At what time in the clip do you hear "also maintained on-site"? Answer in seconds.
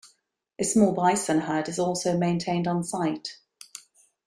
1.77-3.37